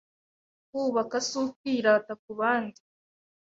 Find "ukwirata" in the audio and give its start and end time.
1.43-2.13